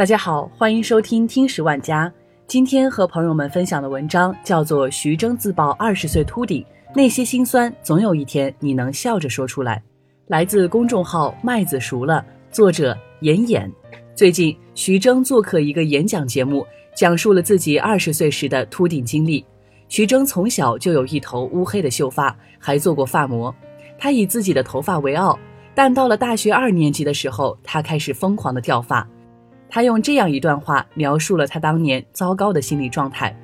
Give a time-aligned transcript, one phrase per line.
[0.00, 2.10] 大家好，欢迎收听听十万家。
[2.46, 9.76] 今天和朋友们分享的文章叫做《徐峥自曝二十岁秃顶，那些心酸总有一天你能笑着说出来》，
[10.28, 13.70] 来自公众号麦子熟了，作者严演。
[14.14, 19.44] 最近，徐峥做客一个演讲节目，讲述了自己二十岁时的秃顶经历。
[19.90, 23.54] 徐峥从小就有一头乌黑的秀发，还做过发膜。
[23.98, 25.38] 他以自己的头发为傲，
[25.74, 29.06] 但到了大学二年级的时候，他开始疯狂的掉发。
[29.70, 33.34] 他用这样一段话描述了他当年糟糕的心理状态：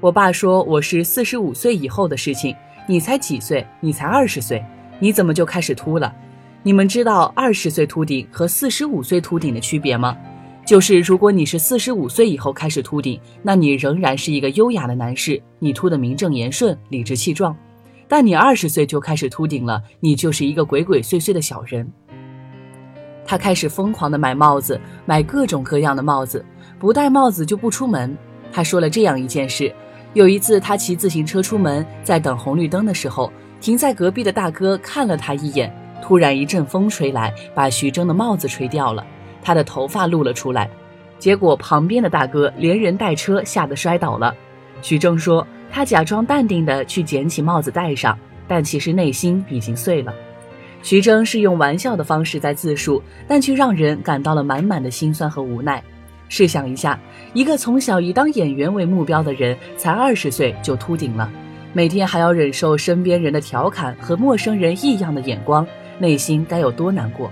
[0.00, 2.54] 我爸说我是四十五岁以后的事情，
[2.86, 3.66] 你才几岁？
[3.80, 4.62] 你才二十岁，
[5.00, 6.14] 你怎么就开始秃了？
[6.62, 10.14] 你们知道二十岁秃顶和四十五岁秃顶的区别吗？
[10.66, 17.52] 就是如果你是四十五岁以后开始秃顶，那你仍然是一个优雅的男士，你秃得名正言顺、理直气壮；
[18.06, 21.90] 但你二十岁就开始秃顶了，你就是一个鬼鬼祟祟的小人。
[23.24, 26.44] 他开始疯狂地买帽子，买各种各样的帽子，
[26.78, 28.16] 不戴帽子就不出门。
[28.52, 29.72] 他说了这样一件事：
[30.12, 39.04] 有一次他骑自行车出门，在等红绿灯的时候，停在隔壁的大哥看了他一眼，突然一阵风吹来，把徐峥的帽子吹掉了。
[39.42, 40.68] 他的头发露了出来，
[41.18, 44.34] 结果旁边的大哥连人带车吓得摔倒了。
[44.82, 50.12] 徐峥说，他假装淡定地去捡起帽子戴上，但其实内心已经碎了。
[50.82, 55.82] 徐峥是用玩笑的方式在自述，但却让人感到了满满的心酸和无奈。
[56.28, 56.98] 试想一下，
[57.34, 61.30] 一个从小以当演员为目标的人，才二十岁就秃顶了，
[61.72, 65.66] 每天还要忍受身边人的调侃和陌生人异样的眼光，
[65.98, 67.30] 内心该有多难过？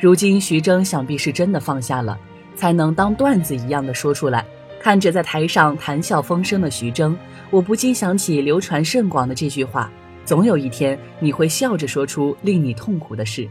[0.00, 2.18] 如今，徐峥想必是真的放下了，
[2.56, 4.44] 才能当段子一样的说出来。
[4.80, 7.16] 看着在台上谈笑风生的徐峥，
[7.50, 9.88] 我不禁想起流传甚广的这句话：
[10.24, 13.48] 总有一天你会笑着说出令你痛苦的事。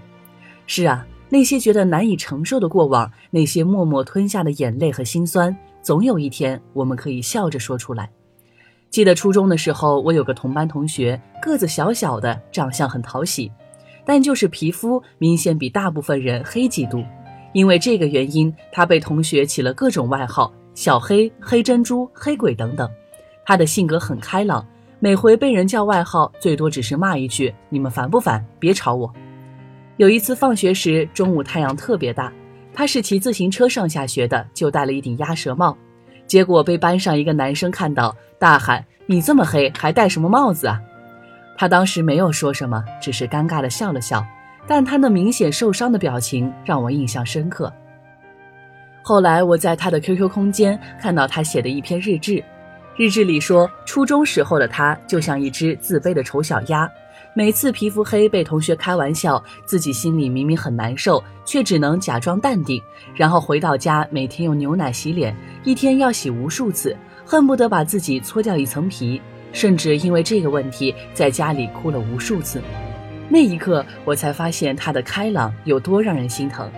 [0.68, 8.10] 是啊，那些觉得难以承受的过往，那些默默吞下的眼泪和心酸，总有一天我们可以笑着说出来。
[8.90, 13.52] 记得初中的时候，我有个同班同学，个子小小的，长相很讨喜。
[14.04, 17.04] 但就是皮肤明显比大部分人黑几度，
[17.54, 22.90] 因为这个原因，他被同学起了各种外号，小黑、黑珍珠、黑鬼等等。
[23.46, 24.66] 他的性格很开朗，
[25.04, 28.46] 每回被人叫外号，最多只是骂一句：“你们烦不烦？
[28.60, 29.12] 别吵我。”
[29.98, 32.32] 有一次放学时，中午太阳特别大，
[32.72, 35.76] 他是骑自行车上下学的，就戴了一顶鸭舌帽，
[36.28, 40.80] 结果被班上一个男生看到，大喊：“你这么黑，还戴什么帽子啊？”
[41.58, 44.24] 他当时没有说什么，只是尴尬的笑了笑，
[44.68, 47.74] 但他那明显受伤的表情让我印象深刻。
[49.02, 52.44] 后来我在他的 QQ 空间看到他写的一篇日志，
[52.98, 56.90] 日志里说，初中时候的他就像一只自卑的丑小鸭，
[57.34, 62.82] 每次皮肤黑被同学开玩笑，自己心里明明很难受，却只能假装淡定，
[63.16, 69.22] 然后回到家每天用牛奶洗脸，一天要洗无数次，恨不得把自己搓掉一层皮。
[69.54, 72.62] 甚至因为这个问题，在家里哭了无数次。
[73.30, 76.70] 那一刻，我才发现他的开朗有多让人心疼，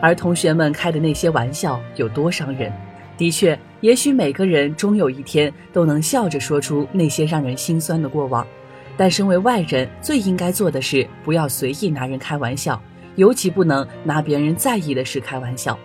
[0.00, 2.72] 而同学们开的那些玩笑有多伤人。
[3.16, 8.46] 的确，也许每个人终有一天都能笑着说出那些让人心酸的过往，
[8.96, 12.80] 但身为外人，最应该做的是不要随意拿人开玩笑，
[13.14, 15.78] 尤其不能拿别人在意的事开玩笑。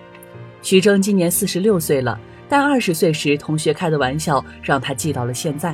[0.61, 5.73] 徐峥今年四十六岁了，但二十岁时同学开的玩笑让他记到了现在。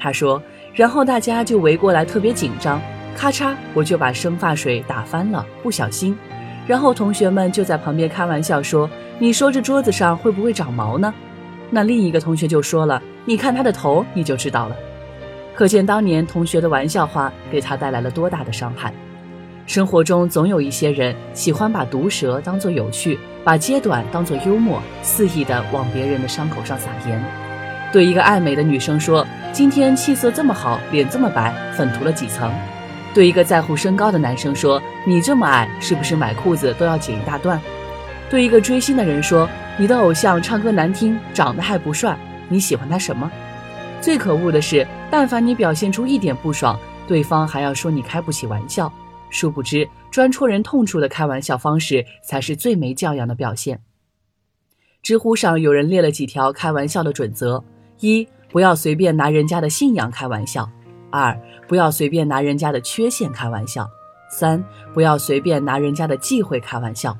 [0.00, 0.42] 他说，
[0.74, 2.80] 然后大家就围过来，特别紧张，
[3.14, 6.16] 咔嚓，我就把生发水打翻了，不小心。
[6.68, 11.12] 然后同学们就在旁边开玩笑说：“你说这桌子上会不会长毛呢？”
[11.70, 14.76] 那另一个同学就说了：“你看他的头，你就知道了。”
[15.56, 18.92] 可见当年同学的玩笑话给他带来了多大的伤害。
[19.66, 27.24] 生活中总有一些人喜欢把毒舌当作有趣，把揭短当作幽默，肆意的往别人的伤口上撒盐。
[27.90, 32.52] 对一个爱美的女生说：“今天气色这么好，脸这么白，粉涂了几层？”
[33.18, 37.60] 对一个在乎身高的男生说：“你这么矮，是不是买裤子都要剪一大段？”
[38.30, 42.16] 对一个追星的人说：“你的偶像唱歌难听，长得还不帅，
[42.48, 43.28] 你喜欢他什么？”
[44.00, 46.78] 最可恶的是，但凡你表现出一点不爽，
[47.08, 48.88] 对方还要说你开不起玩笑。
[49.30, 53.80] 殊不知，专戳人痛处的开玩笑方式才是最没教养的表现。
[55.02, 57.64] 知乎上有人列了几条开玩笑的准则。
[57.98, 60.70] 一不要随便拿人家的信仰开玩笑，
[61.10, 63.88] 二不要随便拿人家的缺陷开玩笑，
[64.30, 64.62] 三
[64.92, 67.16] 不要随便拿人家的忌讳开玩笑。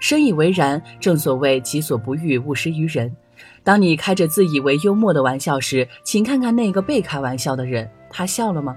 [0.00, 0.82] 深以为然。
[0.98, 3.14] 正所谓己所不欲，勿施于人。
[3.62, 8.76] 当你开着自以为幽默的玩笑时，请看看那个被开玩笑的人，他笑了吗？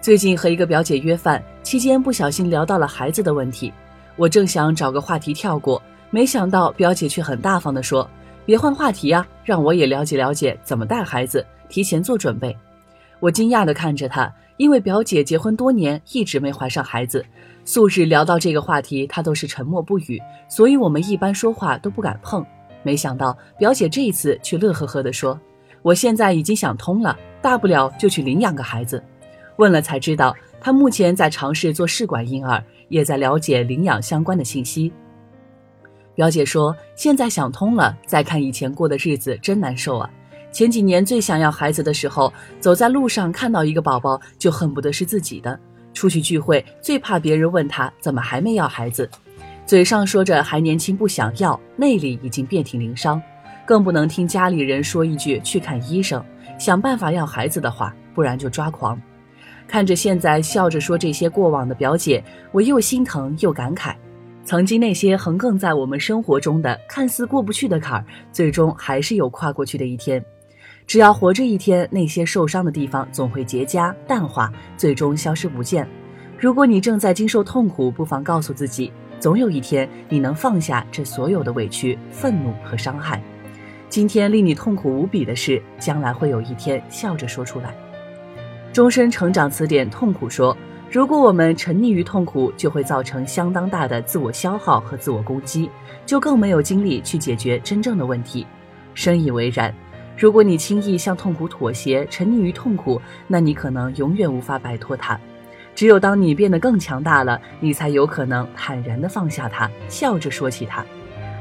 [0.00, 3.72] 最近和一个表姐约饭，期间不小心聊到了孩子的问题，
[4.16, 8.08] 我正想找个话题跳过，没想到表姐却很大方地说
[8.46, 12.56] ：“别换话题呀，让我也了解了解怎么带孩子，提前做准备。”
[13.20, 17.24] 我惊讶地看着她，因为表姐结婚多年一直没怀上孩子，
[17.64, 22.44] 素日聊到这个话题她都是沉默不语，所以我们一般说话都不敢碰。
[22.82, 25.38] 没想到表姐这一次却乐呵呵地说
[25.82, 29.02] ：“我现在已经想通了，大不了就去领养个孩子。”
[29.58, 34.92] 问了才知道，她目前在尝试做试管婴儿，也在了解领养相关的信息。
[36.14, 40.08] 表姐说：“现在想通了，再看以前过的日子，真难受啊！
[40.50, 45.56] 前几年最想要孩子的时候，走在路上看到一个宝宝就恨不得是自己的；
[45.92, 49.08] 出去聚会最怕别人问他怎么还没要孩子，
[49.66, 53.20] 嘴上说着还年轻不想要，内里已经遍体鳞伤。
[53.66, 56.24] 更不能听家里人说一句去看医生，
[56.58, 58.98] 想办法要孩子的话，不然就抓狂。
[59.66, 63.94] 看着现在笑着说这些过往的表姐，我又心疼又感慨。”
[64.42, 70.24] 曾经那些横亘在我们生活中的看似过不去的坎儿，最终还是有跨过去的一天。
[70.88, 75.86] 只要活着一天，那些受伤的地方总会结痂淡化，最终消失不见。
[76.38, 78.90] 如果你正在经受痛苦，不妨告诉自己，
[79.20, 83.22] 总有一天你能放下这所有的委屈、愤怒和伤害。
[83.90, 87.74] 今天令你痛苦无比的事，将来会有一天笑着说出来。
[88.72, 90.56] 终身成长词典痛苦说。
[90.90, 95.68] 如果我们沉溺于痛苦，就会造成相当大的自我消耗和自我攻击，
[96.06, 98.46] 就更没有精力去解决真正的问题。
[98.94, 99.70] 深以为然。
[100.18, 105.18] 如果你轻易向痛苦妥协，沉溺于痛苦，那你可能永远无法摆脱它。
[105.76, 110.84] 只有当你变得更强大了，你才有可能坦然地放下它，笑着说起它。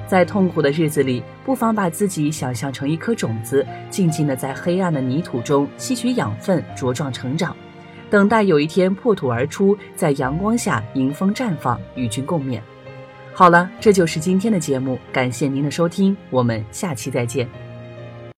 [0.05, 7.55] 在痛苦的日子里，不妨把自己想象成一颗种子，静静地在黑暗的泥土中吸取养分，茁壮成长。
[8.11, 12.61] 等待有一天破土而出，在阳光下迎风绽放，与君共勉。
[13.33, 17.66] 好了，这就是今天的节目，感谢您的收听，我们下期再见。